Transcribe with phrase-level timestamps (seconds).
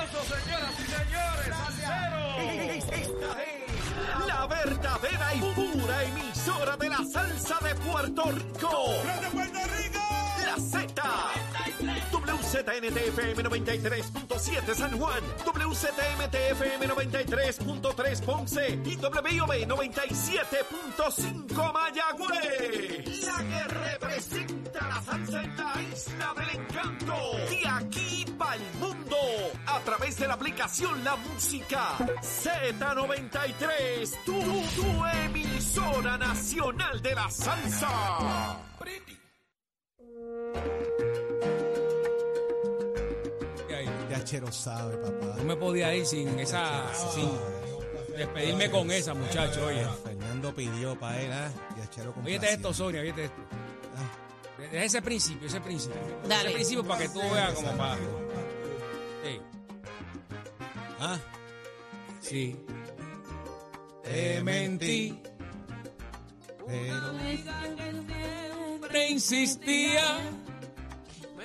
[0.00, 1.48] aplauso, señoras y señores.
[1.48, 2.90] Salseros.
[2.90, 3.58] Esta es
[4.26, 8.94] la verdadera y pura emisora de la salsa de Puerto Rico.
[9.04, 10.00] ¡Desde Puerto Rico!
[10.44, 11.02] La Z.
[12.12, 23.24] WZNTFM 93.7 San Juan, WZMTFM 93.3 Ponce y WIOB 97.5 Mayagüez.
[23.24, 24.49] La que representa
[24.90, 27.14] la salsa en la isla del encanto.
[27.48, 29.16] De aquí para el mundo.
[29.66, 34.24] A través de la aplicación La Música Z93.
[34.24, 38.58] Tu, tu emisora nacional de la salsa.
[44.10, 45.36] Ya Chero sabe, papá.
[45.36, 47.30] No me podía ir sin esa, sin
[48.16, 49.86] despedirme con esa, muchacho, oye.
[50.02, 51.48] Fernando pidió para él, ¿ah?
[51.78, 53.40] Yachero con Oye, esto, Sonia, oye esto.
[54.72, 56.00] Ese principio, ese principio.
[56.28, 56.48] Dale.
[56.50, 57.96] Ese principio para que tú veas como para...
[57.96, 59.40] Sí,
[61.00, 61.18] Ah,
[62.20, 62.56] sí.
[64.04, 65.20] Te mentí.
[66.66, 67.10] pero
[68.90, 70.18] Siempre insistía.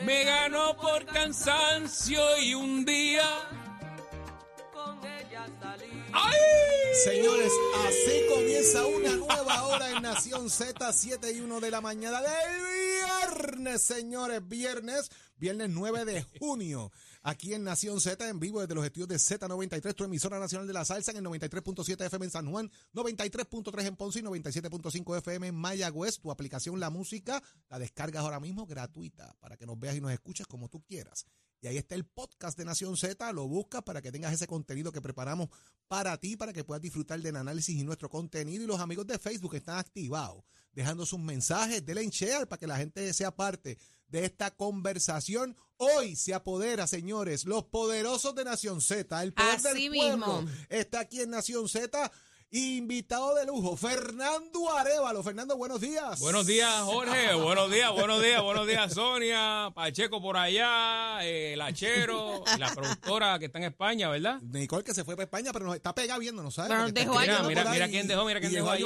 [0.04, 3.24] Me ganó por cansancio y un día...
[6.14, 6.34] ¡Ay!
[7.04, 7.52] Señores,
[7.88, 12.62] así comienza una nueva hora en Nación Z, 7 y 1 de la mañana del
[13.66, 16.92] viernes, señores, viernes, viernes 9 de junio.
[17.24, 20.74] Aquí en Nación Z, en vivo desde los estudios de Z93, tu emisora nacional de
[20.74, 25.48] la salsa en el 93.7 FM en San Juan, 93.3 en Ponce y 97.5 FM
[25.48, 26.20] en Mayagüez.
[26.20, 30.12] Tu aplicación La Música la descargas ahora mismo gratuita para que nos veas y nos
[30.12, 31.26] escuches como tú quieras.
[31.62, 34.92] Y ahí está el podcast de Nación Z, lo buscas para que tengas ese contenido
[34.92, 35.50] que preparamos
[35.88, 38.64] para ti, para que puedas disfrutar del análisis y nuestro contenido.
[38.64, 42.68] Y los amigos de Facebook están activados, dejando sus mensajes, denle en share para que
[42.68, 45.56] la gente sea parte de esta conversación.
[45.78, 50.42] Hoy se apodera, señores, los poderosos de Nación Z, el poder Así del pueblo.
[50.42, 50.52] mismo.
[50.70, 52.12] Está aquí en Nación Z,
[52.52, 55.24] invitado de lujo, Fernando Arevalo.
[55.24, 56.20] Fernando, buenos días.
[56.20, 57.34] Buenos días, Jorge.
[57.34, 59.72] Buenos días, buenos días, buenos días, Sonia.
[59.74, 64.42] Pacheco por allá, eh, el hachero, la productora que está en España, ¿verdad?
[64.42, 66.70] Nicole que se fue para España, pero nos está pegada viendo, ¿no sabes?
[66.70, 67.30] Pero nos dejó ahí.
[67.48, 67.92] Mira, mira ahí.
[67.92, 68.84] quién dejó, mira quién y dejó a ahí.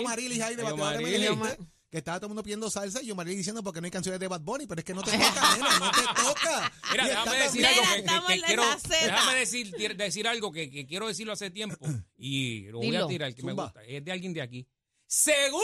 [1.90, 4.28] Que estaba todo el mundo pidiendo salsa y Yomarilis diciendo porque no hay canciones de
[4.28, 6.72] Bad Bunny, pero es que no te toca, nena, no te toca.
[6.92, 8.64] Mira, Y déjame decir algo que, quiero.
[8.90, 13.06] Déjame decir, decir algo que, que quiero decirlo hace tiempo y lo voy Dilo.
[13.06, 13.84] a tirar, que me gusta.
[13.84, 14.68] Es de alguien de aquí.
[15.12, 15.64] ¡Seguro!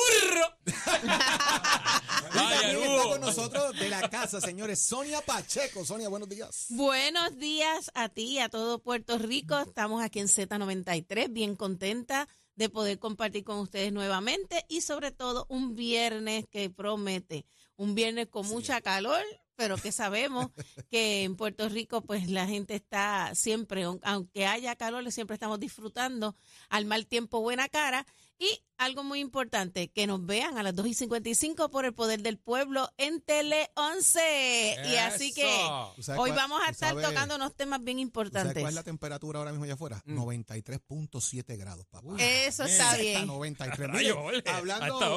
[0.65, 0.71] Y
[2.35, 5.85] Vaya, también está con nosotros de la casa, señores, Sonia Pacheco.
[5.85, 6.65] Sonia, buenos días.
[6.69, 9.59] Buenos días a ti y a todo Puerto Rico.
[9.59, 15.45] Estamos aquí en Z93, bien contenta de poder compartir con ustedes nuevamente y sobre todo
[15.49, 17.45] un viernes que promete,
[17.75, 19.23] un viernes con mucha calor,
[19.55, 20.47] pero que sabemos
[20.89, 25.59] que en Puerto Rico pues la gente está siempre, aun- aunque haya calor, siempre estamos
[25.59, 26.35] disfrutando
[26.69, 28.05] al mal tiempo buena cara.
[28.37, 32.21] Y algo muy importante, que nos vean a las 2 y 55 por el poder
[32.21, 34.75] del pueblo en Tele 11.
[34.91, 35.93] Y así que Eso.
[35.95, 38.61] ¿Tú sabes Hoy vamos a estar sabes- tocando unos temas bien ¿tú ¿Sabes importantes.
[38.61, 40.03] cuál es la temperatura ahora mismo allá afuera?
[40.05, 42.15] 93.7 grados, papá.
[42.19, 43.25] Eso está bien.
[43.27, 43.89] 93.
[43.89, 44.17] Rayo,
[44.47, 45.09] hablando, a esta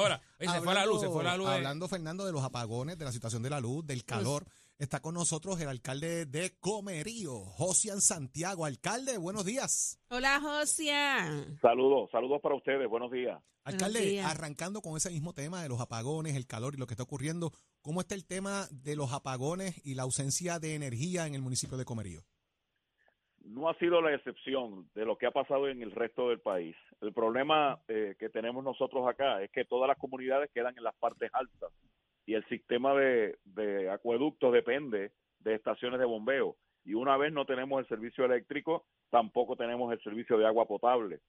[0.47, 1.47] se fue la luz, se fue la luz.
[1.49, 4.45] Hablando, Fernando, de los apagones, de la situación de la luz, del calor.
[4.77, 8.63] Está con nosotros el alcalde de Comerío, Josian Santiago.
[8.63, 9.99] Alcalde, buenos días.
[10.09, 11.45] Hola, Josia.
[11.61, 13.41] Saludos, saludos para ustedes, buenos días.
[13.65, 14.31] Alcalde, días.
[14.31, 17.51] arrancando con ese mismo tema de los apagones, el calor y lo que está ocurriendo,
[17.81, 21.77] ¿cómo está el tema de los apagones y la ausencia de energía en el municipio
[21.77, 22.23] de Comerío?
[23.49, 26.75] No ha sido la excepción de lo que ha pasado en el resto del país.
[27.01, 30.95] El problema eh, que tenemos nosotros acá es que todas las comunidades quedan en las
[30.95, 31.71] partes altas
[32.27, 36.57] y el sistema de, de acueducto depende de estaciones de bombeo.
[36.85, 41.19] Y una vez no tenemos el servicio eléctrico, tampoco tenemos el servicio de agua potable.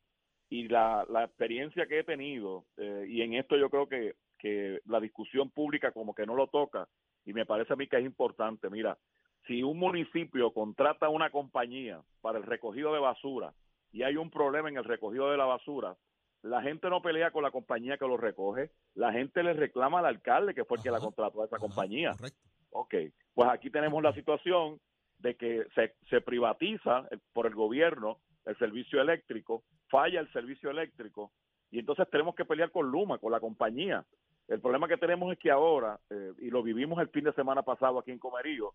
[0.51, 4.81] Y la, la experiencia que he tenido, eh, y en esto yo creo que, que
[4.85, 6.87] la discusión pública como que no lo toca,
[7.25, 8.99] y me parece a mí que es importante, mira,
[9.47, 13.53] si un municipio contrata una compañía para el recogido de basura
[13.93, 15.97] y hay un problema en el recogido de la basura,
[16.43, 20.07] la gente no pelea con la compañía que lo recoge, la gente le reclama al
[20.07, 22.13] alcalde que fue el que la contrató a esa Ajá, compañía.
[22.13, 22.39] Correcto.
[22.71, 22.95] Ok,
[23.35, 24.81] pues aquí tenemos la situación
[25.19, 31.33] de que se, se privatiza por el gobierno el servicio eléctrico, falla el servicio eléctrico
[31.71, 34.05] y entonces tenemos que pelear con Luma, con la compañía.
[34.49, 37.63] El problema que tenemos es que ahora, eh, y lo vivimos el fin de semana
[37.63, 38.73] pasado aquí en Comerío,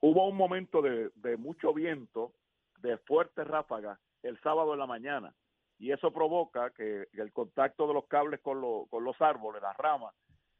[0.00, 2.32] hubo un momento de, mucho viento,
[2.78, 5.34] de fuertes ráfagas, el sábado en la mañana,
[5.78, 9.76] y eso provoca que el contacto de los cables con, lo- con los árboles, las
[9.76, 10.14] ramas,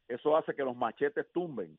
[0.07, 1.77] eso hace que los machetes tumben.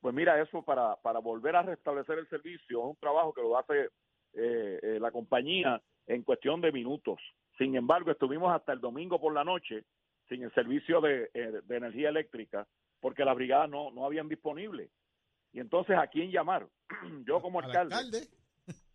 [0.00, 3.86] Pues mira, eso para, volver a restablecer el servicio es un trabajo que lo hace
[4.34, 7.20] eh, eh, la compañía en cuestión de minutos.
[7.58, 9.84] Sin embargo, estuvimos hasta el domingo por la noche
[10.28, 12.66] sin el servicio de, eh, de energía eléctrica
[13.00, 14.90] porque las brigadas no, no habían disponible.
[15.52, 16.66] Y entonces, ¿a quién llamar?
[17.26, 18.28] Yo como Al alcalde, alcalde.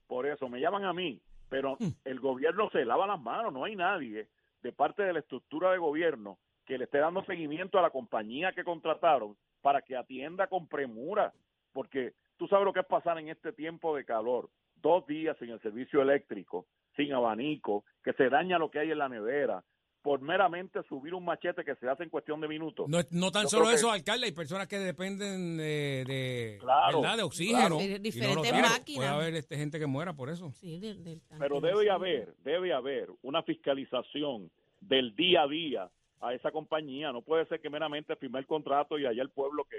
[0.07, 1.89] por eso me llaman a mí, pero Mm.
[2.05, 4.27] el gobierno se lava las manos, no hay nadie
[4.61, 8.53] de parte de la estructura de gobierno que le esté dando seguimiento a la compañía
[8.53, 11.33] que contrataron para que atienda con premura,
[11.73, 15.49] porque tú sabes lo que es pasar en este tiempo de calor, dos días sin
[15.49, 16.65] el servicio eléctrico,
[16.95, 19.63] sin abanico, que se daña lo que hay en la nevera,
[20.03, 22.87] por meramente subir un machete que se hace en cuestión de minutos.
[22.89, 27.01] No, no tan Yo solo que- eso, alcalde, hay personas que dependen de, de, Claro,
[27.01, 27.17] ¿verdad?
[27.17, 27.57] de oxígeno.
[27.59, 27.75] claro.
[27.79, 28.61] no lo Diferentes tienen.
[28.63, 28.97] máquinas.
[28.97, 30.51] Puede haber este, gente que muera por eso.
[30.51, 34.51] Sí, del- Pero de debe haber, debe haber una fiscalización
[34.81, 35.89] del día a día
[36.19, 37.13] a esa compañía.
[37.13, 39.77] No puede ser que meramente firme el contrato y allá el pueblo que,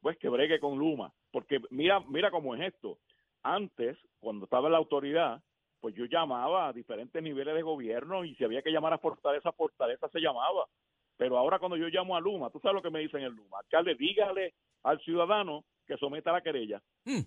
[0.00, 1.12] pues, que bregue con Luma.
[1.32, 2.98] Porque mira, mira cómo es esto.
[3.42, 5.42] Antes, cuando estaba en la autoridad,
[5.84, 9.52] pues yo llamaba a diferentes niveles de gobierno y si había que llamar a Fortaleza,
[9.52, 10.66] Fortaleza se llamaba.
[11.18, 13.58] Pero ahora cuando yo llamo a Luma, tú sabes lo que me dicen en Luma.
[13.58, 16.82] Alcalde, dígale al ciudadano que someta la querella.
[17.04, 17.20] Hmm.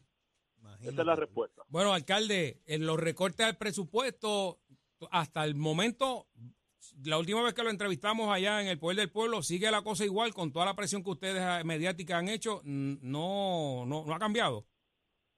[0.81, 1.61] Esa es la respuesta.
[1.67, 4.57] Bueno, alcalde, en los recortes al presupuesto,
[5.11, 6.25] hasta el momento,
[7.05, 10.03] la última vez que lo entrevistamos allá en el Poder del Pueblo, sigue la cosa
[10.03, 14.17] igual con toda la presión que ustedes ah, mediática han hecho, no, no, no ha
[14.17, 14.65] cambiado.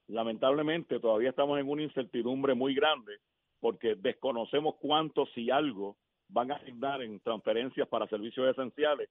[0.10, 3.18] Lamentablemente todavía estamos en una incertidumbre muy grande
[3.60, 5.98] porque desconocemos cuánto, si algo,
[6.30, 9.10] van a asignar en transferencias para servicios esenciales.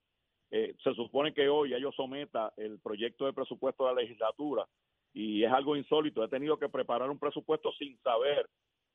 [0.51, 4.67] Eh, se supone que hoy yo someta el proyecto de presupuesto de la legislatura
[5.13, 6.25] y es algo insólito.
[6.25, 8.49] He tenido que preparar un presupuesto sin saber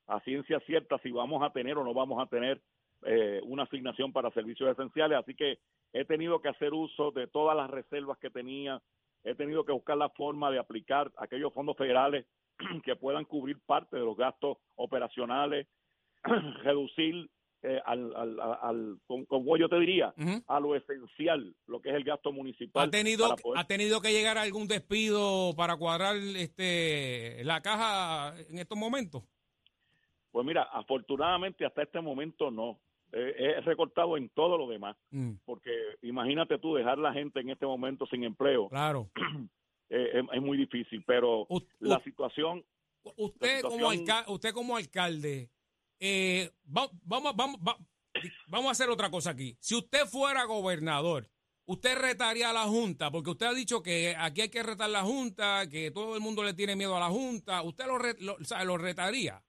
[0.08, 2.62] a ciencia cierta si vamos a tener o no vamos a tener
[3.06, 5.20] eh, una asignación para servicios esenciales.
[5.20, 5.60] Así que
[5.94, 8.82] he tenido que hacer uso de todas las reservas que tenía,
[9.24, 12.26] he tenido que buscar la forma de aplicar aquellos fondos federales
[12.84, 15.68] que puedan cubrir parte de los gastos operacionales,
[16.64, 17.30] reducir
[17.66, 20.14] eh, al, al, al, al- con- como yo te diría,
[20.48, 22.88] a lo esencial, lo que es el gasto municipal.
[22.88, 28.36] ¿Ha tenido, poder- ¿Ha tenido que llegar a algún despido para cuadrar este la caja
[28.50, 29.24] en estos momentos?
[30.32, 32.80] Pues mira, afortunadamente hasta este momento no.
[33.16, 35.72] Eh, he recortado en todo lo demás, Mm, porque
[36.02, 39.12] imagínate tú dejar la gente en este momento sin empleo, claro.
[39.90, 42.66] eh, es, es muy difícil, pero U- la situación
[43.18, 45.50] usted, la como alca- usted como alcalde,
[46.00, 47.78] eh, va- vamos, vamos, va-
[48.48, 49.56] vamos a hacer otra cosa aquí.
[49.60, 51.30] Si usted fuera gobernador,
[51.66, 55.04] usted retaría a la Junta, porque usted ha dicho que aquí hay que retar la
[55.04, 57.62] Junta, que todo el mundo le tiene miedo a la Junta.
[57.62, 59.40] ¿Usted lo, re- lo- o sea, lo retaría?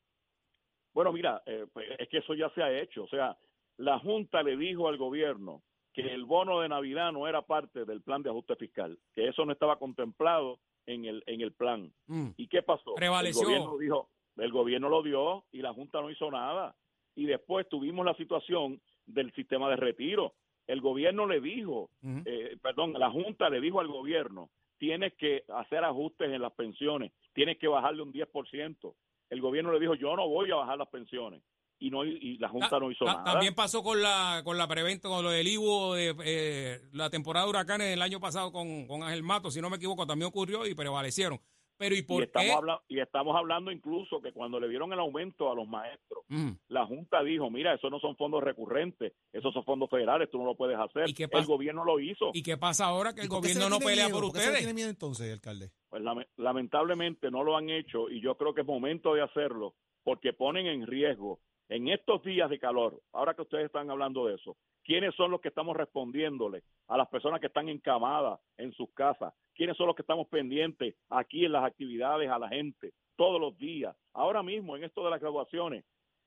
[0.92, 3.02] Bueno, mira, eh, pues, es que eso ya se ha hecho.
[3.04, 3.36] O sea,
[3.76, 5.62] la Junta le dijo al gobierno
[5.92, 9.44] que el bono de Navidad no era parte del plan de ajuste fiscal, que eso
[9.44, 11.92] no estaba contemplado en el en el plan.
[12.06, 12.30] Mm.
[12.36, 12.94] ¿Y qué pasó?
[12.94, 13.42] Prevaleció.
[13.42, 16.74] El gobierno dijo, el gobierno lo dio y la Junta no hizo nada.
[17.14, 20.34] Y después tuvimos la situación del sistema de retiro.
[20.66, 21.90] El gobierno le dijo,
[22.24, 27.12] eh, perdón, la Junta le dijo al gobierno, tienes que hacer ajustes en las pensiones,
[27.34, 28.94] tienes que bajarle un 10%.
[29.30, 31.42] El gobierno le dijo, yo no voy a bajar las pensiones.
[31.86, 33.24] Y no y la Junta Ta- no hizo ta- nada.
[33.32, 37.44] También pasó con la con la preventa, con lo del IVO de eh, la temporada
[37.44, 40.66] de huracanes del año pasado con, con Ángel Mato, si no me equivoco, también ocurrió
[40.66, 41.38] y prevalecieron.
[41.76, 42.52] Pero ¿y y, por estamos qué?
[42.54, 46.52] habla- y estamos hablando incluso que cuando le dieron el aumento a los maestros, Mm.
[46.68, 50.44] la Junta dijo, mira, esos no son fondos recurrentes, esos son fondos federales, tú no
[50.44, 51.10] lo puedes hacer.
[51.10, 52.30] ¿Y qué el gobierno lo hizo.
[52.32, 54.16] ¿Y qué pasa ahora que el ¿Y gobierno no pelea miedo?
[54.20, 54.58] por ¿Por qué ustedes?
[54.58, 55.70] tiene miedo entonces, alcalde?
[55.90, 59.74] Pues lame- lamentablemente no lo han hecho y yo creo que es momento de hacerlo
[60.04, 61.40] porque ponen en riesgo
[61.74, 65.40] en estos días de calor, ahora que ustedes están hablando de eso, ¿quiénes son los
[65.40, 69.34] que estamos respondiéndole a las personas que están encamadas en sus casas?
[69.56, 73.58] ¿Quiénes son los que estamos pendientes aquí en las actividades a la gente todos los
[73.58, 73.96] días?
[74.12, 75.84] Ahora mismo en esto de las graduaciones,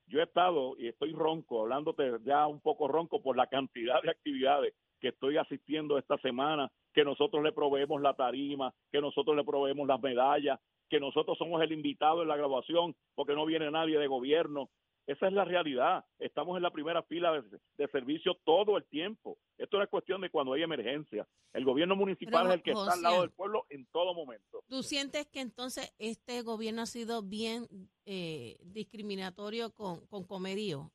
[0.08, 4.10] yo he estado y estoy ronco, hablándote ya un poco ronco por la cantidad de
[4.10, 9.46] actividades que estoy asistiendo esta semana, que nosotros le proveemos la tarima, que nosotros le
[9.46, 13.98] proveemos las medallas, que nosotros somos el invitado en la graduación porque no viene nadie
[13.98, 14.70] de gobierno.
[15.08, 16.06] Esa es la realidad.
[16.20, 19.38] Estamos en la primera fila de, de servicio todo el tiempo.
[19.58, 21.26] Esto no es cuestión de cuando hay emergencia.
[21.54, 24.64] El gobierno municipal Pero, es el que está al lado del pueblo en todo momento.
[24.68, 27.68] ¿Tú sientes que entonces este gobierno ha sido bien
[28.06, 30.92] eh, discriminatorio con, con Comerío?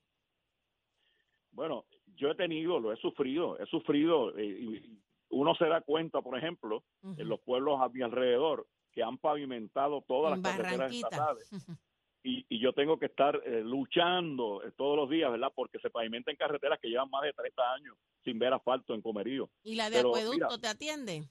[1.50, 6.20] Bueno, yo he tenido, lo he sufrido, he sufrido, eh, y uno se da cuenta,
[6.20, 10.94] por ejemplo, en los pueblos a mi alrededor, que han pavimentado todas En las carreteras
[10.94, 11.50] estatales.
[12.24, 15.52] Y, y yo tengo que estar eh, luchando eh, todos los días, ¿verdad?
[15.54, 19.50] Porque se pavimentan carreteras que llevan más de 30 años sin ver asfalto en Comerío.
[19.64, 21.24] ¿Y la de Pero, acueducto mira, te atiende?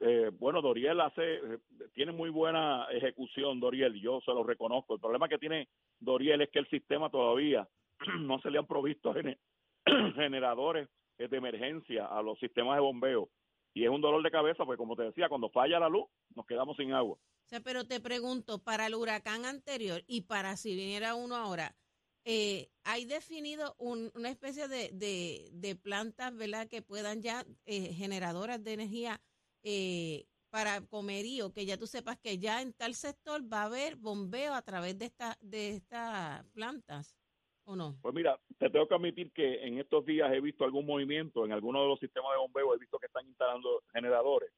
[0.00, 1.58] Eh, bueno, Doriel hace, eh,
[1.94, 4.94] tiene muy buena ejecución, Doriel, yo se lo reconozco.
[4.94, 5.68] El problema que tiene
[6.00, 7.68] Doriel es que el sistema todavía
[8.20, 9.38] no se le han provisto gene-
[10.14, 10.88] generadores
[11.18, 13.28] eh, de emergencia a los sistemas de bombeo.
[13.74, 16.44] Y es un dolor de cabeza, porque como te decía, cuando falla la luz, nos
[16.46, 17.16] quedamos sin agua.
[17.60, 21.76] Pero te pregunto, para el huracán anterior y para si viniera uno ahora,
[22.24, 28.72] eh, ¿hay definido un- una especie de, plantas, ¿verdad?, que puedan ya, eh, generadoras de
[28.72, 29.20] energía
[29.64, 33.96] eh, para comerío, que ya tú sepas que ya en tal sector va a haber
[33.96, 37.16] bombeo a través de, esta, de estas plantas,
[37.64, 37.96] ¿o no?
[38.02, 41.52] Pues mira, te tengo que admitir que en estos días he visto algún movimiento en
[41.52, 44.50] algunos de los sistemas de bombeo, he visto que están instalando generadores.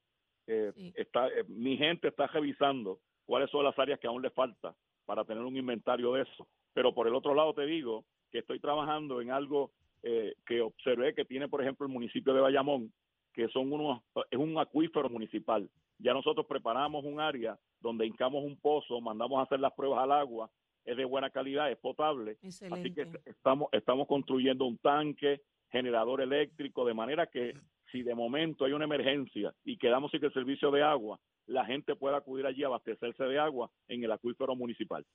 [0.47, 0.93] Eh, Sí.
[0.95, 4.75] está, eh, mi gente está revisando cuáles son las áreas que aún le falta
[5.05, 6.47] para tener un inventario de eso.
[6.73, 9.71] Pero por el otro lado te digo que estoy trabajando en algo
[10.03, 12.91] eh, que observé que tiene, por ejemplo, el municipio de Bayamón,
[13.33, 15.67] que son unos, es un acuífero municipal.
[15.97, 20.11] Ya nosotros preparamos un área donde hincamos un pozo, mandamos a hacer las pruebas al
[20.11, 20.49] agua,
[20.83, 22.37] es de buena calidad, es potable,
[22.71, 27.55] Así que estamos, estamos construyendo un tanque, generador eléctrico, de manera que
[27.91, 31.95] si de momento hay una emergencia y quedamos sin el servicio de agua, la gente
[31.95, 35.05] pueda acudir allí a abastecerse de agua en el acuífero municipal.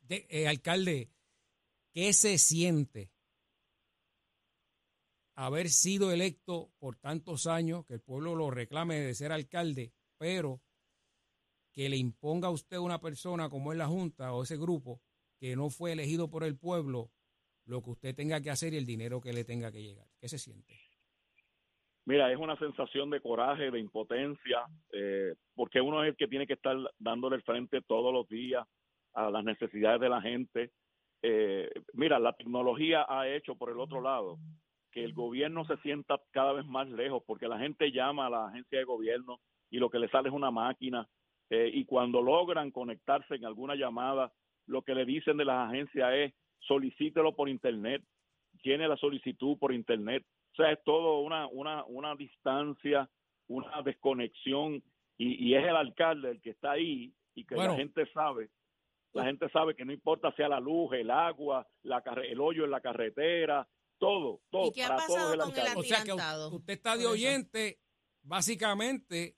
[0.00, 1.10] De- eh, alcalde,
[1.92, 3.10] ¿qué se siente
[5.34, 10.60] haber sido electo por tantos años, que el pueblo lo reclame de ser alcalde, pero
[11.72, 15.00] que le imponga a usted una persona como es la Junta o ese grupo
[15.38, 17.10] que no fue elegido por el pueblo
[17.64, 20.08] lo que usted tenga que hacer y el dinero que le tenga que llegar?
[20.18, 20.74] ¿Qué se siente?
[22.06, 26.46] Mira, es una sensación de coraje, de impotencia, eh, porque uno es el que tiene
[26.46, 28.66] que estar dándole el frente todos los días
[29.14, 30.70] a las necesidades de la gente.
[31.22, 34.38] Eh, mira, la tecnología ha hecho por el otro lado
[34.90, 38.48] que el gobierno se sienta cada vez más lejos, porque la gente llama a la
[38.48, 39.38] agencia de gobierno
[39.70, 41.06] y lo que le sale es una máquina,
[41.50, 44.32] eh, y cuando logran conectarse en alguna llamada,
[44.66, 48.02] lo que le dicen de las agencias es solicítelo por internet,
[48.62, 50.24] tiene la solicitud por internet.
[50.52, 53.08] O sea, es todo una, una, una distancia,
[53.48, 54.82] una desconexión,
[55.16, 57.72] y, y es el alcalde el que está ahí y que Bueno.
[57.72, 58.50] la gente sabe,
[59.12, 62.64] la gente sabe que no importa sea la luz, el agua, la carre- el hoyo
[62.64, 64.68] en la carretera, todo, todo.
[64.68, 65.80] ¿Y qué ha para todo pasado con el alcalde.
[65.80, 66.12] O sea que
[66.56, 67.80] usted está de oyente,
[68.22, 69.36] básicamente,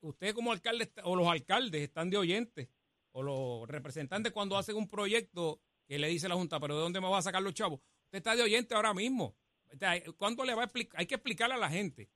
[0.00, 2.68] usted como alcalde o los alcaldes están de oyentes
[3.12, 7.00] o los representantes cuando hacen un proyecto que le dice la Junta, pero ¿de dónde
[7.00, 7.80] me va a sacar los chavos?
[8.06, 9.36] Usted está de oyente ahora mismo.
[9.72, 11.00] O sea, ¿Cuándo le va a explicar?
[11.00, 12.08] Hay que explicarle a la gente.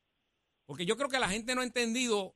[0.67, 2.35] Porque yo creo que la gente no ha entendido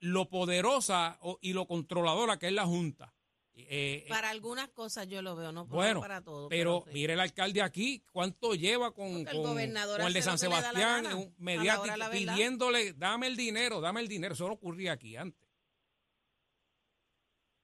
[0.00, 3.14] lo poderosa y lo controladora que es la Junta.
[3.54, 6.48] Eh, eh, Para algunas cosas yo lo veo, no, no bueno, para todo.
[6.48, 6.92] pero sí.
[6.94, 11.02] mire el alcalde aquí, cuánto lleva con, el con- gobernador con el de San Sebastián,
[11.02, 14.34] gana, un la mediático, la pidiéndole, dame el dinero, dame el dinero.
[14.34, 15.48] Eso no ocurría aquí antes.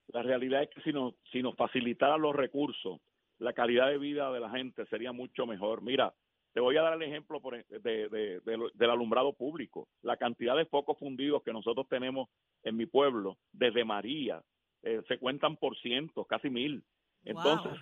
[0.09, 3.01] La realidad es que si nos, si nos facilitaran los recursos,
[3.39, 5.81] la calidad de vida de la gente sería mucho mejor.
[5.83, 6.13] Mira,
[6.55, 8.41] te voy a dar el ejemplo por, e- de- de-
[8.75, 9.89] del alumbrado público.
[10.03, 12.29] La cantidad de focos fundidos que nosotros tenemos
[12.63, 14.41] en mi pueblo, desde María,
[14.83, 16.83] eh, se cuentan por cientos, casi mil.
[17.25, 17.81] Entonces, Wow.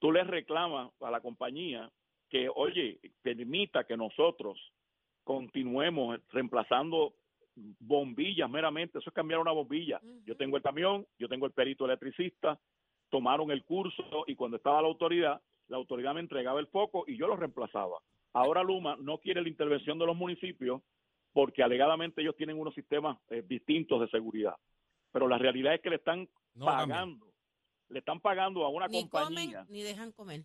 [0.00, 1.90] tú le reclamas a la compañía
[2.28, 4.58] que, oye, permita que nosotros
[5.24, 7.14] continuemos reemplazando
[7.78, 10.00] bombillas meramente, eso es cambiar una bombilla.
[10.24, 12.58] Yo tengo el camión, yo tengo el perito electricista,
[13.10, 15.40] tomaron el curso y cuando estaba la autoridad,
[15.72, 17.96] la autoridad me entregaba el foco y yo lo reemplazaba.
[18.34, 20.82] Ahora Luma no quiere la intervención de los municipios
[21.32, 24.54] porque alegadamente ellos tienen unos sistemas eh, distintos de seguridad.
[25.12, 27.26] Pero la realidad es que le están No pagando,
[27.88, 30.44] le están pagando a una Ni compañía comen ni dejan comer.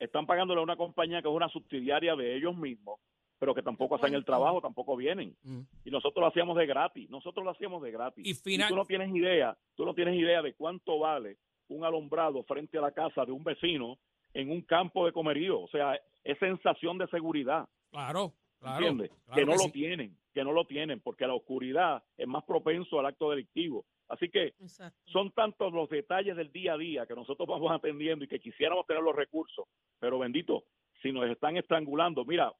[0.00, 2.98] están pagándole a una compañía que es una subsidiaria de ellos mismos,
[3.38, 5.36] pero que tampoco hacen el trabajo, tampoco vienen.
[5.44, 5.60] Mm.
[5.84, 8.26] Y nosotros lo hacíamos de gratis, nosotros lo hacíamos de gratis.
[8.26, 11.36] Y final- tú no tienes idea, tú no tienes idea de cuánto vale
[11.68, 13.98] un alumbrado frente a la casa de un vecino
[14.34, 15.60] en un campo de comerío.
[15.60, 18.76] O sea, es sensación de seguridad, Claro, claro.
[18.86, 19.10] ¿entiendes?
[19.26, 19.70] claro que no lo sí.
[19.72, 23.84] tienen, que no lo tienen, porque la oscuridad es más propenso al acto delictivo.
[24.08, 24.98] Así que Exacto.
[25.10, 28.86] son tantos los detalles del día a día que nosotros vamos atendiendo y que quisiéramos
[28.86, 29.66] tener los recursos,
[29.98, 30.64] pero bendito,
[31.02, 32.52] si nos están estrangulando, mira,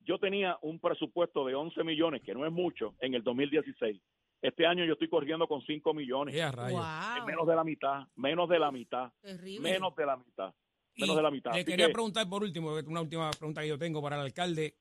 [0.00, 4.00] yo tenía un presupuesto de 11 millones, que no es mucho, en el 2016.
[4.42, 6.80] Este año yo estoy corriendo con 5 millones, rayos.
[6.80, 7.26] Wow.
[7.26, 9.70] Menos de la mitad, menos de la mitad, Terrible.
[9.72, 10.54] menos de la mitad,
[10.94, 11.52] Y menos de la mitad.
[11.54, 14.74] Le quería que- preguntar por último, una última pregunta que yo tengo para el alcalde.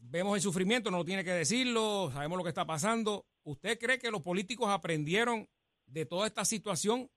[0.00, 3.26] Vemos el sufrimiento, no tiene que decirlo, sabemos lo que está pasando.
[3.44, 5.48] ¿Usted cree que los políticos aprendieron
[5.86, 7.08] de toda esta situación?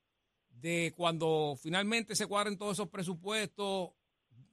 [0.50, 3.92] De cuando finalmente se cuadren todos esos presupuestos,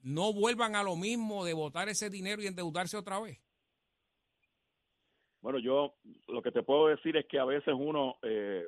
[0.03, 3.41] no vuelvan a lo mismo de votar ese dinero y endeudarse otra vez.
[5.41, 5.95] Bueno, yo
[6.29, 8.67] lo que te puedo decir es que a veces uno eh,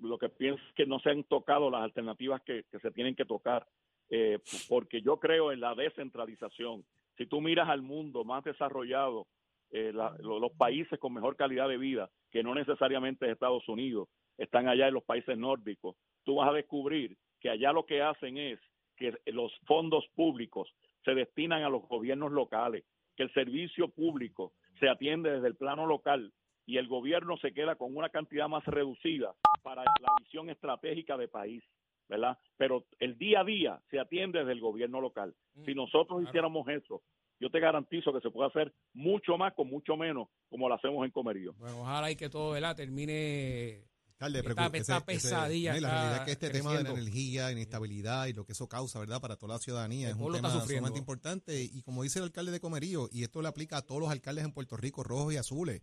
[0.00, 3.14] lo que piensa es que no se han tocado las alternativas que, que se tienen
[3.14, 3.66] que tocar,
[4.10, 6.84] eh, porque yo creo en la descentralización.
[7.16, 9.26] Si tú miras al mundo más desarrollado,
[9.70, 13.68] eh, la- lo- los países con mejor calidad de vida, que no necesariamente es Estados
[13.68, 14.08] Unidos,
[14.38, 18.36] están allá en los países nórdicos, tú vas a descubrir que allá lo que hacen
[18.38, 18.60] es
[18.96, 20.72] que los fondos públicos
[21.04, 22.84] se destinan a los gobiernos locales,
[23.16, 26.32] que el servicio público se atiende desde el plano local
[26.66, 31.28] y el gobierno se queda con una cantidad más reducida para la visión estratégica de
[31.28, 31.62] país,
[32.08, 32.38] ¿verdad?
[32.56, 35.34] Pero el día a día se atiende desde el gobierno local.
[35.64, 36.28] Si nosotros claro.
[36.28, 37.02] hiciéramos eso,
[37.40, 41.04] yo te garantizo que se puede hacer mucho más con mucho menos, como lo hacemos
[41.04, 41.52] en Comerío.
[41.58, 42.76] Bueno, ojalá y que todo ¿verdad?
[42.76, 43.84] termine.
[44.16, 48.26] Alcalde, Esta- esta pesadilla no, la realidad es que este tema de la energía, inestabilidad
[48.28, 49.20] y lo que eso causa, ¿verdad?
[49.20, 50.86] Para toda la ciudadanía El es un tema está sufriendo.
[50.86, 51.60] sumamente importante.
[51.62, 54.44] Y como dice el alcalde de Comerío, y esto le aplica a todos los alcaldes
[54.44, 55.82] en Puerto Rico, rojos y azules,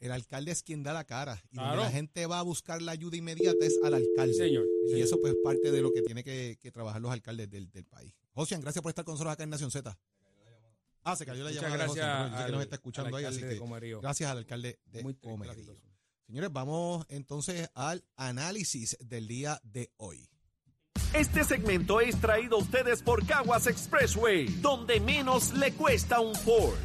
[0.00, 1.42] el alcalde es quien da la cara.
[1.50, 4.32] Y donde la gente va a buscar la ayuda inmediata es al alcalde.
[4.34, 4.64] Sí, señor.
[4.64, 5.06] Sí, Y señor.
[5.06, 7.84] eso pues es parte de lo que tiene que, que trabajar los alcaldes del, del
[7.84, 8.14] país.
[8.32, 9.98] Josian, gracias por estar con nosotros acá en Nación Z.
[11.04, 12.30] Ah, se cayó la Muchas llamada de gracias.
[12.32, 14.78] Yo sé que nos al- está escuchando al ahí, así de que gracias al alcalde
[14.86, 15.76] de Muy Comerío.
[16.26, 20.28] Señores, vamos entonces al análisis del día de hoy.
[21.14, 26.76] Este segmento es traído a ustedes por Caguas Expressway, donde menos le cuesta un Ford.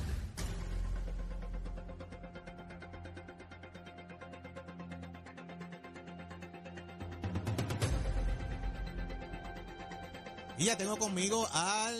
[10.64, 11.98] Y ya tengo conmigo al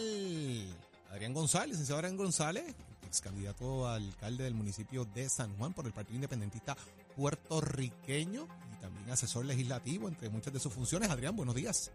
[1.12, 2.74] Adrián González, licenciado Adrián González,
[3.06, 6.78] ex candidato a alcalde del municipio de San Juan por el Partido Independentista
[7.18, 11.10] puertorriqueño y también asesor legislativo entre muchas de sus funciones.
[11.10, 11.92] Adrián, buenos días.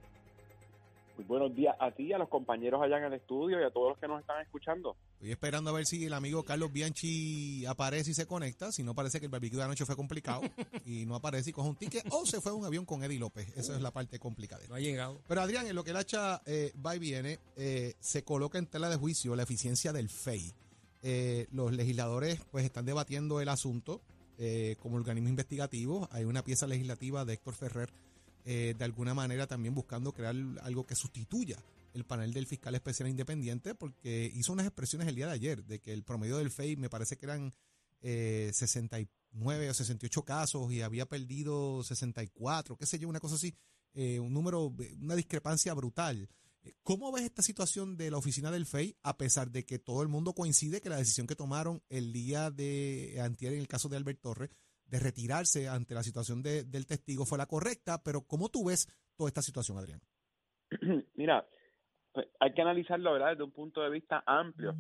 [1.17, 3.93] Muy buenos días a ti, a los compañeros allá en el estudio y a todos
[3.93, 4.95] los que nos están escuchando.
[5.19, 8.71] Estoy esperando a ver si el amigo Carlos Bianchi aparece y se conecta.
[8.71, 10.43] Si no, parece que el barbecue de anoche fue complicado
[10.87, 13.19] y no aparece y coge un ticket o se fue a un avión con Eddie
[13.19, 13.49] López.
[13.57, 14.63] Esa es la parte complicada.
[14.69, 15.21] No ha llegado.
[15.27, 18.67] Pero Adrián, en lo que el hacha eh, va y viene, eh, se coloca en
[18.67, 20.55] tela de juicio la eficiencia del FEI.
[21.03, 24.01] Eh, los legisladores pues están debatiendo el asunto
[24.39, 26.09] eh, como organismo investigativo.
[26.13, 27.91] Hay una pieza legislativa de Héctor Ferrer,
[28.45, 31.57] eh, de alguna manera también buscando crear algo que sustituya
[31.95, 35.81] el panel del fiscal especial independiente, porque hizo unas expresiones el día de ayer de
[35.81, 37.53] que el promedio del FEI me parece que eran
[38.01, 43.55] eh, 69 o 68 casos y había perdido 64, qué sé yo, una cosa así
[43.95, 46.29] eh, un número, una discrepancia brutal.
[46.63, 50.03] Eh, ¿Cómo ves esta situación de la oficina del FEI, a pesar de que todo
[50.03, 53.89] el mundo coincide que la decisión que tomaron el día de antier en el caso
[53.89, 54.51] de Albert Torres,
[54.87, 58.03] de retirarse ante la situación de- del testigo, fue la correcta?
[58.03, 60.01] Pero ¿cómo tú ves toda esta situación, Adrián?
[61.15, 61.47] Mira,
[62.41, 64.75] hay que analizarlo, ¿verdad?, desde un punto de vista amplio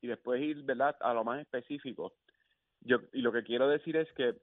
[0.00, 2.14] y después ir, ¿verdad?, a lo más específico.
[2.80, 4.34] Yo, y lo que quiero decir es que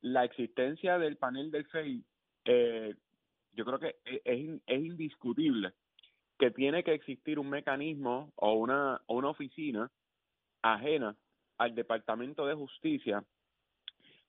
[0.00, 2.04] la existencia del panel del FEI,
[2.44, 2.94] eh,
[3.52, 5.72] yo creo que e- es, es indiscutible
[6.38, 9.90] que tiene que existir un mecanismo o una, una oficina
[10.62, 11.16] ajena
[11.58, 13.24] al Departamento de Justicia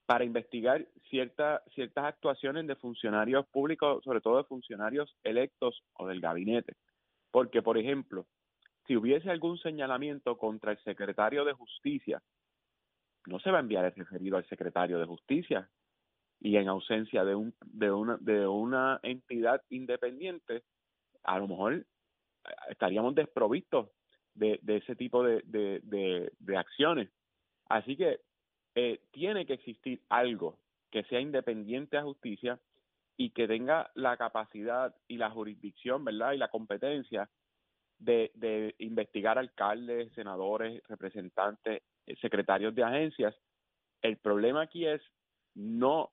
[0.06, 6.22] para investigar cierta, ciertas actuaciones de funcionarios públicos, sobre todo de funcionarios electos o del
[6.22, 6.74] gabinete.
[7.36, 8.28] Porque, por ejemplo,
[8.88, 12.24] si hubiese algún señalamiento contra el secretario de Justicia,
[13.26, 15.70] no se va a enviar el referido al secretario de Justicia.
[16.40, 20.64] Y en ausencia de, un, de, una, de una entidad independiente,
[21.24, 21.86] a lo mejor eh,
[22.70, 23.90] estaríamos desprovistos
[24.34, 27.10] de, de ese tipo de, de, acciones.
[27.68, 28.22] Así que
[28.76, 30.58] eh, tiene que existir algo
[30.90, 32.58] que sea independiente a justicia
[33.18, 36.34] y que tenga la capacidad y la jurisdicción, ¿verdad?
[36.34, 37.30] Y la competencia
[37.98, 43.36] de, de investigar alcaldes, senadores, representantes, eh, secretarios de agencias.
[44.02, 45.02] El problema aquí es
[45.54, 46.12] no,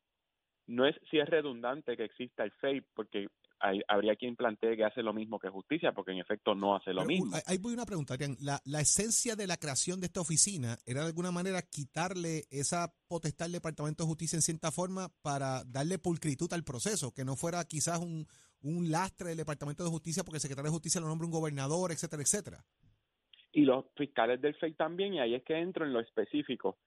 [0.66, 3.28] no es si es redundante que exista el FEI, porque
[3.62, 6.92] hay- habría quien plantee que hace lo mismo que justicia, porque en efecto no hace
[6.92, 7.36] lo Pero, mismo.
[7.46, 8.16] ahí voy una pregunta.
[8.40, 12.92] La, la esencia de la creación de esta oficina era de alguna manera quitarle esa
[13.08, 17.36] potestad al Departamento de Justicia en cierta forma para darle pulcritud al proceso, que no
[17.36, 18.26] fuera quizás un,
[18.62, 21.92] un lastre del Departamento de Justicia porque el secretario de Justicia lo nombra un gobernador,
[21.92, 22.64] etcétera, etcétera.
[23.54, 26.78] y los fiscales del FEI también, y ahí es que entro en lo específico.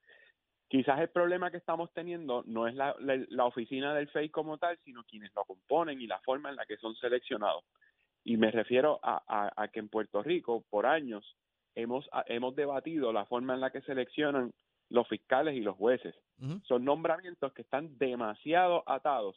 [0.68, 4.58] Quizás el problema que estamos teniendo no es la, la, la oficina del FEI como
[4.58, 7.64] tal, sino quienes lo componen y la forma en la que son seleccionados.
[8.24, 11.38] Y me refiero a, a- a que en Puerto Rico, por años,
[11.76, 14.52] hemos, a- hemos debatido la forma en la que seleccionan
[14.90, 16.16] los fiscales y los jueces.
[16.64, 19.36] Son nombramientos que están demasiado atados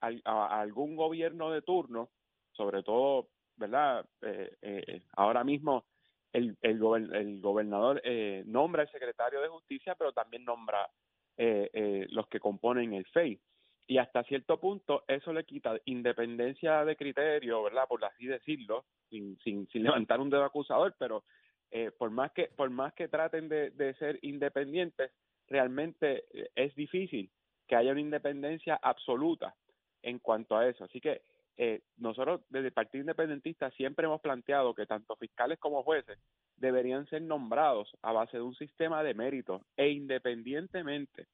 [0.00, 2.08] al- a, a algún gobierno de turno,
[2.52, 4.06] sobre todo, ¿verdad?
[4.22, 5.84] Eh, eh, ahora mismo
[6.32, 6.80] el, el,
[7.14, 10.88] el gobernador eh, nombra al secretario de justicia, pero también nombra
[11.36, 13.40] eh, eh, los que componen el FEI.
[13.86, 17.88] Y hasta cierto punto eso le quita independencia de criterio, ¿verdad?
[17.88, 21.24] Por así decirlo, sin, sin, sin levantar un dedo acusador, pero
[21.70, 25.10] eh, por más que por más que traten de, de ser independientes,
[25.48, 27.30] realmente eh, es difícil
[27.66, 29.54] que haya una independencia absoluta
[30.02, 30.84] en cuanto a eso.
[30.84, 31.22] Así que
[31.60, 36.16] eh, nosotros desde el Partido Independentista siempre hemos planteado que tanto fiscales como jueces
[36.56, 41.26] deberían ser nombrados a base de un sistema de méritos e independientemente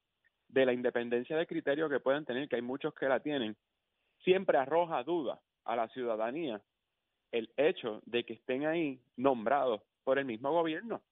[0.47, 3.55] de la independencia de criterio que puedan tener, que hay muchos que la tienen,
[4.23, 6.59] siempre arroja duda a la ciudadanía
[7.31, 11.03] el hecho de que estén ahí nombrados por el mismo gobierno.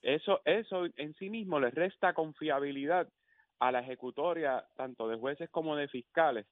[0.00, 3.08] Eso, eso en sí mismo le resta confiabilidad
[3.58, 6.46] a la ejecutoria tanto de jueces como de fiscales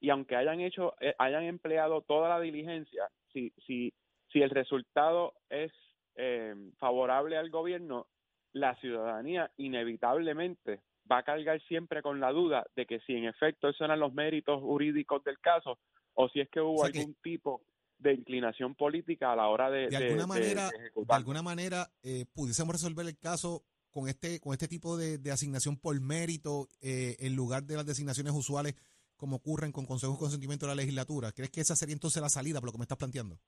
[0.00, 3.92] y aunque hayan hecho eh, hayan empleado toda la diligencia si si
[4.32, 5.72] si el resultado es
[6.16, 8.06] eh, favorable al gobierno
[8.52, 10.80] la ciudadanía inevitablemente
[11.10, 14.12] va a cargar siempre con la duda de que si en efecto esos eran los
[14.12, 15.78] méritos jurídicos del caso
[16.14, 17.62] o si es que hubo O sea que- algún tipo
[17.98, 21.42] de inclinación política a la hora de, de de- alguna de- manera, de de alguna
[21.42, 25.98] manera eh, pudiésemos resolver el caso con este, con este tipo de, de asignación por
[26.00, 28.74] mérito eh, en lugar de las designaciones usuales
[29.16, 31.32] como ocurren con consejos de consentimiento de la legislatura.
[31.32, 33.38] ¿Crees que esa sería entonces la salida por lo que me estás planteando?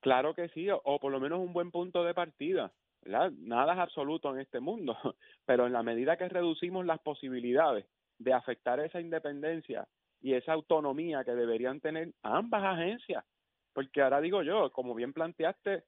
[0.00, 2.72] Claro que sí, o, o por lo menos un buen punto de partida.
[3.04, 3.32] ¿verdad?
[3.38, 4.96] Nada es absoluto en este mundo,
[5.46, 7.86] pero en la medida que reducimos las posibilidades
[8.18, 9.86] de afectar esa independencia
[10.20, 13.24] y esa autonomía que deberían tener ambas agencias,
[13.72, 15.84] porque ahora digo yo, como bien planteaste,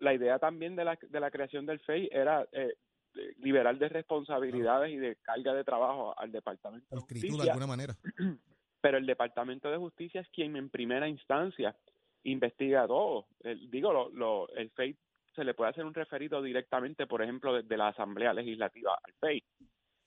[0.00, 2.74] la idea también de la, de la creación del FEI era eh,
[3.38, 7.66] liberar de responsabilidades y de carga de trabajo al Departamento de Inscrito de Justicia alguna
[7.66, 7.94] manera.
[8.84, 11.74] pero el Departamento de Justicia es quien en primera instancia
[12.24, 13.28] investiga todo.
[13.40, 14.94] El- digo, lo, lo- el FEI
[15.34, 19.42] se le puede hacer un referido directamente, por ejemplo, desde la Asamblea Legislativa al FEI.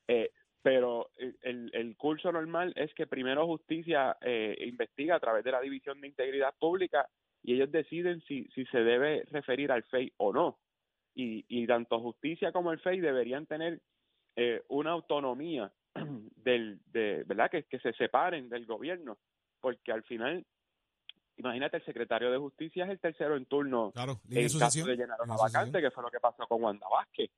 [0.10, 0.30] Eh,
[0.62, 5.54] pero el- el, el curso normal es que primero Justicia eh, investiga a través de
[5.54, 7.10] la División de Integridad Pública
[7.42, 10.60] y ellos deciden si, si se debe referir al FEI o no.
[11.16, 13.82] Y, y tanto Justicia como el FEI deberían tener
[14.36, 15.72] eh, una autonomía
[16.36, 17.50] del, de, ¿verdad?
[17.50, 19.18] Que, que se separen del gobierno,
[19.60, 20.46] porque al final,
[21.38, 25.22] imagínate, el secretario de Justicia es el tercero en turno Claro, en caso de llenar
[25.24, 27.30] una vacante, que fue lo que pasó con Wanda Vázquez.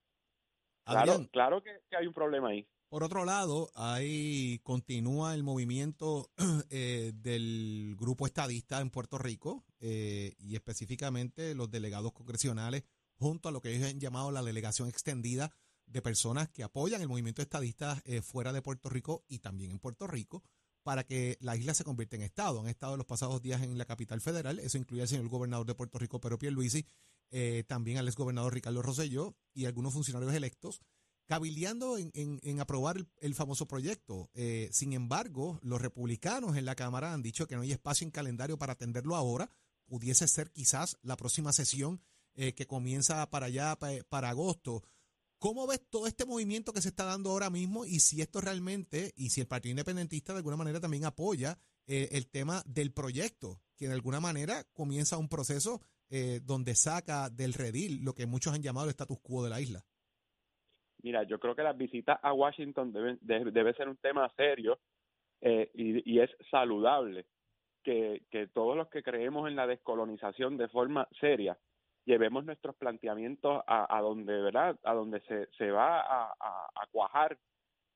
[0.85, 2.67] Claro, Adrián, claro que, que hay un problema ahí.
[2.89, 6.31] Por otro lado, ahí continúa el movimiento
[6.71, 13.51] eh, del grupo estadista en Puerto Rico eh, y específicamente los delegados congresionales junto a
[13.51, 15.51] lo que ellos han llamado la delegación extendida
[15.89, 19.79] de personas que apoyan el movimiento estadista eh, fuera de Puerto Rico y también en
[19.79, 20.43] Puerto Rico
[20.83, 22.61] para que la isla se convierta en Estado.
[22.61, 25.75] Han estado los pasados días en la capital federal, eso incluye al señor gobernador de
[25.75, 26.85] Puerto Rico, Pedro Pierluisi,
[27.31, 30.81] eh, también al exgobernador Ricardo Rosselló y algunos funcionarios electos
[31.27, 34.31] cabildeando en, en- aprobar el, famoso proyecto.
[34.33, 38.11] Eh, sin embargo, los republicanos en la Cámara han dicho que no hay espacio en
[38.11, 39.51] calendario para atenderlo ahora.
[39.85, 42.01] Pudiese ser quizás la próxima sesión
[42.33, 44.81] eh, que comienza para allá, pa- para agosto.
[45.39, 49.13] ¿Cómo ves todo este movimiento que se está dando ahora mismo y si esto realmente,
[49.15, 53.61] y si el Partido Independentista de alguna manera también apoya eh, el tema del proyecto,
[53.77, 58.53] que de alguna manera comienza un proceso eh, donde saca del redil lo que muchos
[58.53, 59.85] han llamado el status quo de la isla?
[61.01, 64.77] Mira, yo creo que las visitas a Washington deben, de- debe ser un tema serio
[65.39, 67.25] eh, y, es saludable
[67.81, 68.21] que
[68.53, 71.57] todos los que creemos en la descolonización de forma seria
[72.05, 76.87] llevemos nuestros planteamientos a, a donde verdad a donde se, se va a, a- a
[76.91, 77.37] cuajar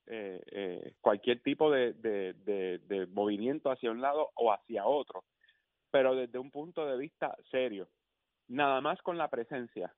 [0.08, 5.24] eh, eh, cualquier tipo de, de, de- de movimiento hacia un lado o hacia otro
[5.92, 7.88] pero desde un punto de vista serio
[8.48, 9.94] nada más con la presencia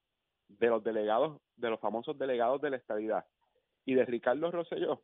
[0.47, 3.25] de los delegados, de los famosos delegados de la estadidad
[3.83, 5.01] y de Ricardo Rosselló.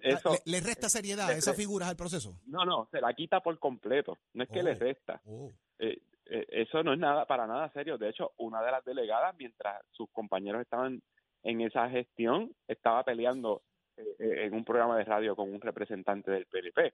[0.00, 2.38] Eso, Ah, ¿Le, le resta seriedad a esas figuras al proceso?
[2.46, 4.18] no, no, se la quita por completo.
[4.34, 4.62] No es que Oh.
[4.62, 5.20] le resta.
[5.24, 5.50] Oh.
[5.80, 7.98] Eh, eh, eso no es nada, para nada serio.
[7.98, 11.00] De hecho, una de las delegadas, mientras sus compañeros estaban
[11.42, 13.62] en esa gestión, estaba peleando
[13.96, 16.92] eh, eh, en un programa de radio con un representante del PLP.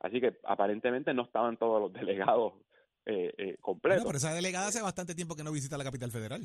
[0.00, 2.52] Así que aparentemente no estaban todos los delegados
[3.06, 4.04] eh, eh, Bueno, completos.
[4.04, 6.42] pero esa delegada hace bastante tiempo que no visita la capital federal.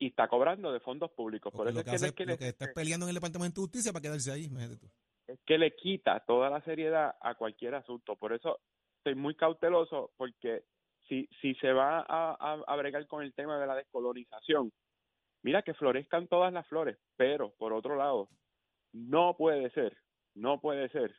[0.00, 1.52] Y está cobrando de fondos públicos.
[1.52, 3.10] Por eso lo es que, que, hace- que lo le- que está es peleando en
[3.10, 4.86] el Departamento de Justicia para quedarse ahí, imagínate tú.
[5.26, 8.14] es que le quita toda la seriedad a cualquier asunto.
[8.16, 8.60] Por eso
[8.98, 10.64] estoy muy cauteloso porque
[11.08, 14.72] si, si se va a, a, a bregar con el tema de la descolonización,
[15.42, 18.28] mira que florezcan todas las flores, pero por otro lado,
[18.92, 19.96] no puede ser,
[20.34, 21.14] no puede ser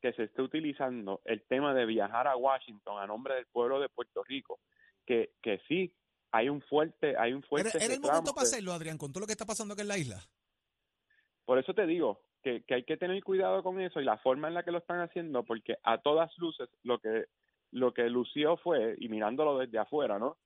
[0.00, 3.88] que se esté utilizando el tema de viajar a Washington a nombre del pueblo de
[3.88, 4.60] Puerto Rico,
[5.06, 5.94] que, que sí
[6.30, 9.20] hay un fuerte, hay un fuerte Era, era el momento para hacerlo, Adrián, con todo
[9.20, 10.20] lo que está pasando acá en la isla.
[11.44, 14.48] Por eso te digo, que, que hay que tener cuidado con eso y la forma
[14.48, 17.24] en la que lo están haciendo, porque a todas luces lo que
[17.74, 20.36] lo que lució fue, y mirándolo desde afuera, ¿no?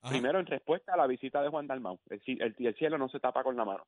[0.00, 0.10] Ajá.
[0.12, 3.20] Primero, en respuesta a la visita de Juan Dalmau, el, el, el cielo no se
[3.20, 3.84] tapa con la mano.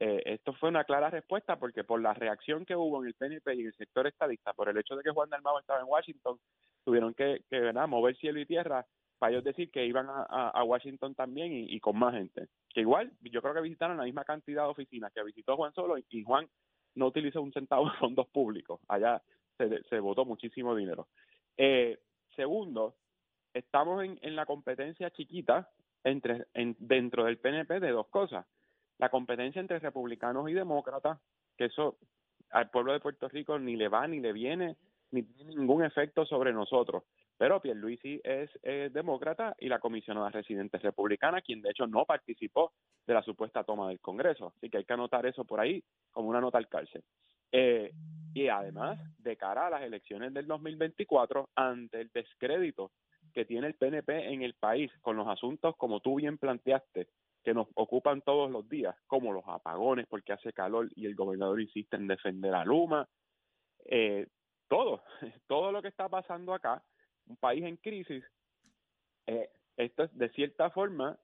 [0.00, 3.54] Eh, esto fue una clara respuesta porque por la reacción que hubo en el PNP
[3.54, 6.38] y en el sector estadista, por el hecho de que Juan Dalmau estaba en Washington,
[6.84, 7.86] tuvieron que, que ¿verdad?
[7.86, 8.84] mover cielo y tierra
[9.18, 12.48] para ellos decir que iban a, a- a Washington también y, y con más gente.
[12.72, 15.96] Que igual, yo creo que visitaron la misma cantidad de oficinas que visitó Juan solo
[15.98, 16.48] y, y Juan
[16.96, 18.80] no utilizó un centavo de fondos públicos.
[18.88, 19.22] Allá
[19.58, 21.06] se, se votó muchísimo dinero.
[21.56, 21.98] Eh,
[22.34, 22.96] segundo,
[23.52, 25.70] estamos en, la competencia chiquita
[26.02, 28.46] entre en- dentro del PNP de dos cosas.
[28.98, 31.18] La competencia entre republicanos y demócratas,
[31.56, 31.96] que eso
[32.50, 34.76] al pueblo de Puerto Rico ni le va ni le viene,
[35.10, 37.04] ni tiene ningún efecto sobre nosotros.
[37.36, 42.04] Pero Pierluisi es eh, demócrata y la comisionada residente es republicana, quien de hecho no
[42.04, 42.72] participó
[43.06, 44.52] de la supuesta toma del Congreso.
[44.56, 47.02] Así que hay que anotar eso por ahí como una nota al cárcel.
[47.50, 47.92] Eh,
[48.34, 52.90] y además, de cara a las elecciones del 2024, ante el descrédito
[53.32, 57.08] que tiene el PNP en el país con los asuntos, como tú bien planteaste,
[57.44, 61.60] que nos ocupan todos los días, como los apagones porque hace calor y el gobernador
[61.60, 63.08] insiste en defender a Luma,
[63.84, 64.26] eh,
[64.66, 65.02] todo,
[65.46, 66.82] todo lo que está pasando acá,
[67.26, 68.24] un país en crisis,
[69.26, 71.16] eh, esto es de cierta forma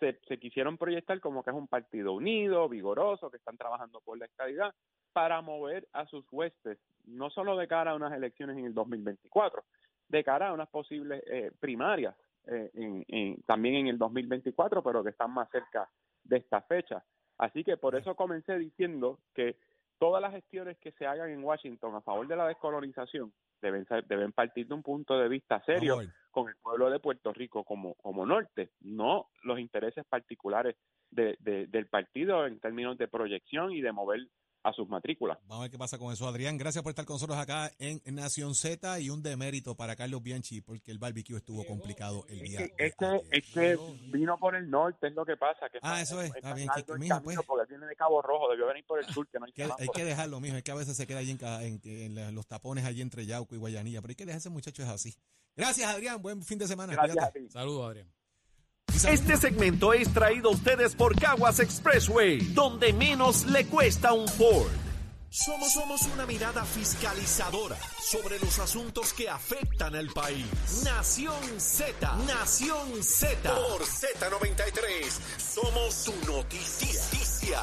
[0.00, 4.18] se, se quisieron proyectar como que es un partido unido, vigoroso, que están trabajando por
[4.18, 4.74] la estabilidad
[5.12, 9.62] para mover a sus huestes, no solo de cara a unas elecciones en el 2024,
[10.08, 12.14] de cara a unas posibles eh, primarias
[12.46, 15.88] eh, en, en- también en el 2024, pero que están más cerca
[16.24, 17.04] de esta fecha.
[17.38, 19.56] Así que por eso comencé diciendo que
[19.98, 24.04] todas las gestiones que se hagan en Washington a favor de la descolonización deben, ser-
[24.06, 25.96] deben partir de un punto de vista serio
[26.30, 30.76] con el pueblo de Puerto Rico como, como norte, no los intereses particulares
[31.10, 34.20] de- de- del partido en términos de proyección y de mover
[34.64, 35.38] a sus matrículas.
[35.42, 36.56] Vamos a ver qué pasa con eso, Adrián.
[36.56, 40.60] Gracias por estar con nosotros acá en Nación Z y un demérito para Carlos Bianchi
[40.60, 42.60] porque el barbecue estuvo complicado el día.
[42.60, 43.20] Es de que, es que, ayer.
[43.32, 43.78] es que
[44.12, 45.68] vino por el norte, es lo que pasa.
[45.68, 47.46] Que Ah, eso es, está bien, que- el mijo, camino pues.
[47.46, 49.88] Porque viene de Cabo Rojo, debió venir por el sur, que no hay Que- hay
[49.92, 50.56] que dejarlo, mijo.
[50.56, 53.54] Es que a veces se queda allí en, en- en los tapones allí entre Yauco
[53.54, 54.00] y Guayanilla.
[54.00, 55.14] Pero hay que dejar ese muchacho es así.
[55.56, 56.22] Gracias, Adrián.
[56.22, 56.92] Buen fin de semana.
[56.92, 57.40] Gracias a Cuídate.
[57.40, 57.50] ti.
[57.50, 58.08] Saludos, Adrián.
[59.08, 64.70] Este segmento es traído a ustedes por Caguas Expressway, donde menos le cuesta un Ford.
[65.28, 70.46] Somos, somos una mirada fiscalizadora sobre los asuntos que afectan al país.
[70.84, 73.54] Nación Z, Nación Z.
[73.54, 77.62] Por Z93, somos su noticia.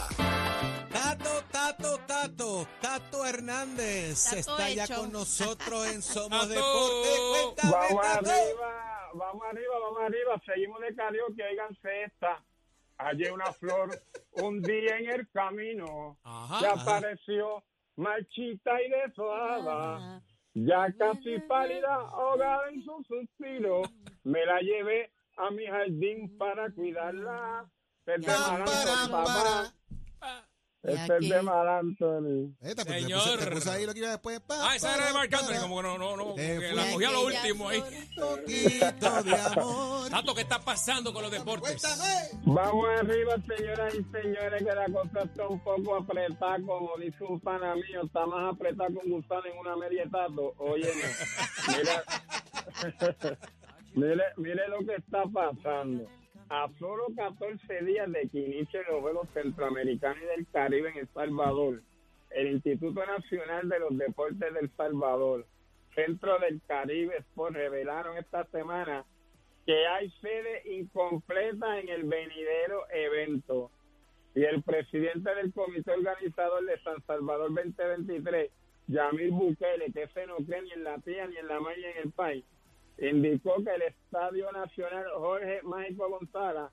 [0.91, 6.49] Tato, Tato, Tato, Tato Hernández Tato está ya con nosotros en Somos Tato.
[6.49, 7.09] Deporte.
[7.31, 8.31] Cuéntame, Vamos Tato.
[9.13, 10.41] Vamos arriba, vamos arriba.
[10.45, 12.43] Seguimos de karaoke, oiganse esta.
[12.97, 13.89] Hallé una flor
[14.33, 16.17] un día en el camino.
[16.23, 16.59] Ajá.
[16.61, 17.63] Ya apareció
[17.95, 20.21] marchita y desolada.
[20.53, 23.83] Ya casi pálida, ahogada en su suspiro.
[24.23, 27.69] Me la llevé a mi jardín para cuidarla.
[28.05, 29.73] Para,
[30.81, 32.55] Este es de Mar Anthony.
[32.61, 33.21] Te Señor.
[33.21, 34.39] puse, te puse ahí lo que iba después.
[34.39, 37.11] Pa, Ah, esa era de Marc Anthony, como que no, no, no, que la cogía
[37.11, 37.81] lo último ahí.
[38.13, 38.39] flor.
[38.39, 40.09] Poquito de amor.
[40.09, 41.81] Tato, ¿qué está pasando con los deportes?
[42.45, 47.39] Vamos arriba, señoras y señores, que la cosa está un poco apretada, como dice un
[47.41, 50.53] pana mío, está más apretada con gusano en una media tato.
[50.59, 50.89] Oye,
[51.67, 52.03] mira,
[53.95, 56.07] mire, mire lo que está pasando.
[56.49, 61.07] A solo 14 días de que inicien los Juegos Centroamericanos y del Caribe en El
[61.09, 61.83] Salvador,
[62.31, 65.45] el Instituto Nacional de los Deportes del Salvador,
[65.93, 69.05] Centro del Caribe Sport, revelaron esta semana
[69.67, 73.69] que hay sede incompleta en el venidero evento.
[74.33, 78.49] Y el presidente del comité organizador de San Salvador 2023,
[78.87, 81.97] Yamil Bukele, que se no cree ni en la tía ni en la ni en
[82.05, 82.43] el país,
[83.01, 86.71] indicó que el Estadio Nacional Jorge Mágico González,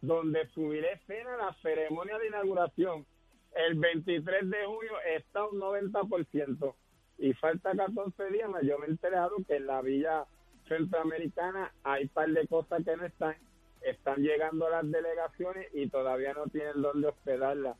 [0.00, 3.06] donde subirá escena la ceremonia de inauguración
[3.54, 6.74] el 23 de junio, está un 90%.
[7.18, 10.26] Y falta 14 días, más yo me he enterado que en la villa
[10.68, 13.36] centroamericana hay par de cosas que no están.
[13.82, 17.76] Están llegando las delegaciones y todavía no tienen dónde hospedarlas.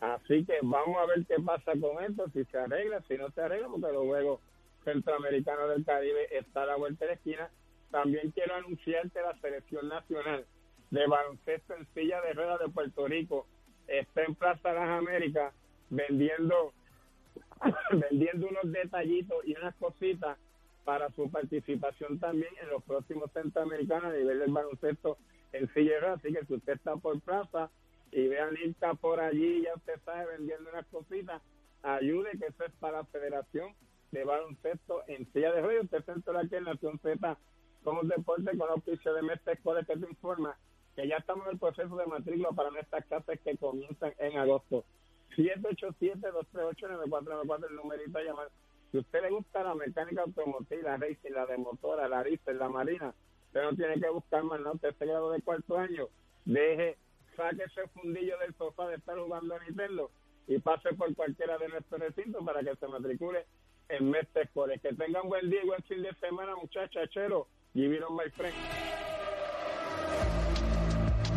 [0.00, 3.40] Así que vamos a ver qué pasa con esto, si se arregla, si no se
[3.40, 4.40] arregla, porque los Juegos
[4.84, 7.50] Centroamericanos del Caribe está a la vuelta de la esquina.
[7.90, 10.46] También quiero anunciar que la selección nacional
[10.90, 13.46] de baloncesto en silla de ruedas de Puerto Rico
[13.86, 15.54] está en Plaza Las Américas
[15.90, 16.72] vendiendo
[17.90, 20.38] vendiendo unos detallitos y unas cositas
[20.84, 25.18] para su participación también en los próximos centroamericanos a nivel del baloncesto
[25.52, 26.20] en silla de ruedas.
[26.20, 27.70] Así que si usted está por plaza,
[28.10, 31.42] y ve a Nilka por allí, ya usted sabe, vendiendo unas cositas,
[31.82, 33.74] ayude que eso es para la Federación
[34.10, 35.84] de Baloncesto en silla de ruedas.
[35.84, 37.38] Usted se aquí en Nación Z
[37.84, 40.56] como deporte con auspicio de Mestre Escoles que te informa
[40.94, 44.84] que ya estamos en el proceso de matrícula para nuestras clases que comienzan en agosto.
[45.36, 48.50] 787-238-9494, el numerito a llamar.
[48.90, 52.68] Si usted le gusta la mecánica automotriz, la racing, la de motora, la risa, la
[52.68, 53.14] marina,
[53.46, 54.72] usted no tiene que buscar más nada.
[54.72, 56.08] Usted grado de cuarto año,
[56.44, 56.98] deje,
[57.36, 60.10] saque ese fundillo del sofá de estar jugando a Nintendo
[60.48, 63.46] y pase por cualquiera de nuestros recintos para que se matricule
[63.88, 64.80] en Mestre Escoles.
[64.80, 67.48] Que tengan buen día y buen fin de semana, muchachas, chero.
[67.74, 68.54] Give it on my friend.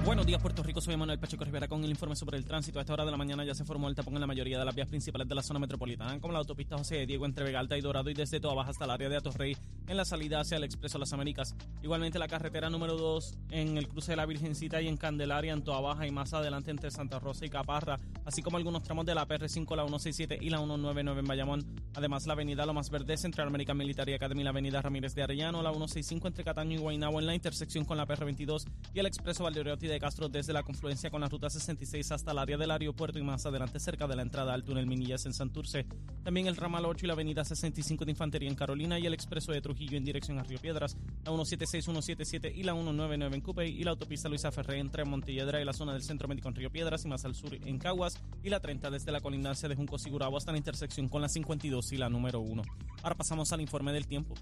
[0.03, 0.81] Buenos días, Puerto Rico.
[0.81, 2.79] Soy Manuel Pacheco Rivera con el informe sobre el tránsito.
[2.79, 4.65] A esta hora de la mañana ya se formó el tapón en la mayoría de
[4.65, 7.77] las vías principales de la zona metropolitana, como la autopista José de Diego entre Vegalta
[7.77, 9.55] y Dorado y desde Toa Baja hasta el área de Atorrey
[9.87, 11.55] en la salida hacia el Expreso Las Américas.
[11.83, 15.63] Igualmente la carretera número 2 en el cruce de la Virgencita y en Candelaria en
[15.63, 19.13] Toa Baja y más adelante entre Santa Rosa y Caparra, así como algunos tramos de
[19.13, 21.65] la PR5, la 167 y la 199 en Bayamón.
[21.93, 25.69] Además la avenida Lomas Verdes entre American Military Academy la avenida Ramírez de Arellano, la
[25.69, 29.90] 165 entre Cataño y Guaynabo en la intersección con la PR22 y el Expreso Valdeoriotti
[29.91, 33.23] de Castro desde la confluencia con la ruta 66 hasta el área del aeropuerto y
[33.23, 35.85] más adelante cerca de la entrada al túnel Minillas en Santurce.
[36.23, 39.51] También el ramal 8 y la avenida 65 de Infantería en Carolina y el expreso
[39.51, 43.79] de Trujillo en dirección a Río Piedras, la 176, 177 y la 199 en Cupey
[43.79, 46.71] y la autopista Luisa Ferré entre Montelledra y la zona del Centro Médico en Río
[46.71, 49.97] Piedras y más al sur en Caguas y la 30 desde la colindancia de Junco
[49.97, 52.61] Sigurabo hasta la intersección con la 52 y la número 1.
[53.03, 54.35] Ahora pasamos al informe del tiempo.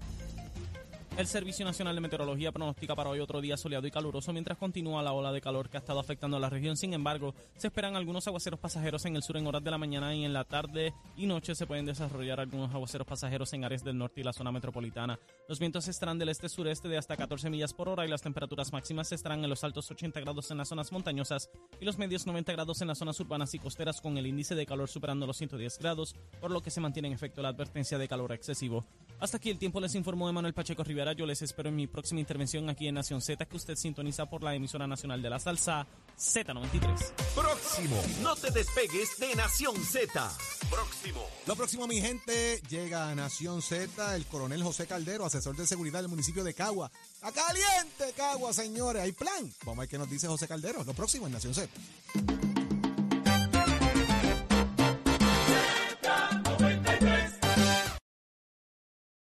[1.20, 5.02] El Servicio Nacional de Meteorología pronostica para hoy otro día soleado y caluroso mientras continúa
[5.02, 6.78] la ola de calor que ha estado afectando a la región.
[6.78, 10.14] Sin embargo, se esperan algunos aguaceros pasajeros en el sur en horas de la mañana
[10.14, 13.98] y en la tarde y noche se pueden desarrollar algunos aguaceros pasajeros en áreas del
[13.98, 15.18] norte y la zona metropolitana.
[15.46, 19.12] Los vientos estarán del este-sureste de hasta 14 millas por hora y las temperaturas máximas
[19.12, 22.80] estarán en los altos 80 grados en las zonas montañosas y los medios 90 grados
[22.80, 26.16] en las zonas urbanas y costeras con el índice de calor superando los 110 grados,
[26.40, 28.86] por lo que se mantiene en efecto la advertencia de calor excesivo.
[29.20, 31.12] Hasta aquí el tiempo les informó Emanuel Pacheco Rivera.
[31.12, 34.42] Yo les espero en mi próxima intervención aquí en Nación Z, que usted sintoniza por
[34.42, 35.86] la emisora nacional de la salsa
[36.18, 37.12] Z93.
[37.34, 38.02] Próximo.
[38.22, 40.30] No te despegues de Nación Z.
[40.70, 41.26] Próximo.
[41.46, 46.00] Lo próximo, mi gente, llega a Nación Z el coronel José Caldero, asesor de seguridad
[46.00, 46.90] del municipio de Cagua.
[47.20, 49.02] ¡A caliente, Cagua, señores!
[49.02, 49.52] ¿Hay plan?
[49.66, 50.82] Vamos a ver qué nos dice José Caldero.
[50.82, 51.68] Lo próximo en Nación Z.